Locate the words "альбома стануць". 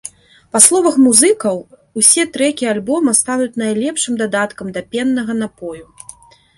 2.73-3.55